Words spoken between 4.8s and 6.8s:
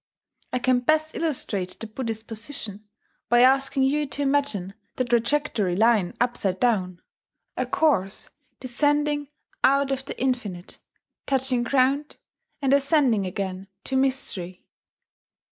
the trajectory line upside